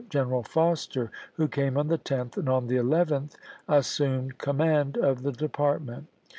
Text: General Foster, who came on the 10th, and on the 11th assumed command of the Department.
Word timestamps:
General 0.09 0.41
Foster, 0.41 1.11
who 1.33 1.47
came 1.47 1.77
on 1.77 1.87
the 1.87 1.99
10th, 1.99 2.35
and 2.35 2.49
on 2.49 2.65
the 2.65 2.77
11th 2.77 3.35
assumed 3.67 4.39
command 4.39 4.97
of 4.97 5.21
the 5.21 5.31
Department. 5.31 6.07